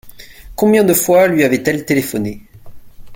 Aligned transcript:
Combien 0.55 0.83
de 0.83 0.95
fois 0.95 1.27
lui 1.27 1.43
avaient-elles 1.43 1.85
téléphoné? 1.85 2.41